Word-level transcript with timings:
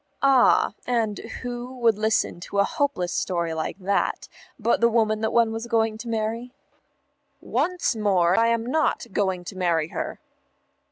"Ah, 0.23 0.73
and 0.87 1.19
who 1.43 1.77
would 1.77 1.95
listen 1.95 2.39
to 2.39 2.57
a 2.57 2.63
hopeless 2.63 3.13
story 3.13 3.53
like 3.53 3.77
that, 3.77 4.27
but 4.57 4.81
the 4.81 4.89
woman 4.89 5.21
one 5.25 5.51
was 5.51 5.67
going 5.67 5.95
to 5.99 6.07
marry?" 6.07 6.55
"Once 7.39 7.95
more, 7.95 8.35
I 8.35 8.47
am 8.47 8.65
not 8.65 9.05
going 9.13 9.43
to 9.43 9.55
marry 9.55 9.89
her." 9.89 10.19